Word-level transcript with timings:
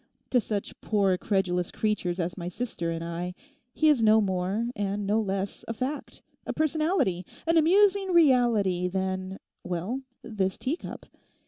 To 0.31 0.39
such 0.39 0.73
poor 0.81 1.15
credulous 1.15 1.69
creatures 1.69 2.19
as 2.19 2.35
my 2.35 2.49
sister 2.49 2.89
and 2.89 3.03
I 3.03 3.35
he 3.71 3.87
is 3.87 4.01
no 4.01 4.19
more 4.19 4.65
and 4.75 5.05
no 5.05 5.21
less 5.21 5.63
a 5.67 5.75
fact, 5.75 6.23
a 6.43 6.53
personality, 6.53 7.23
an 7.45 7.55
amusing 7.55 8.11
reality 8.11 8.87
than—well, 8.87 10.01
this 10.23 10.57
teacup. 10.57 11.05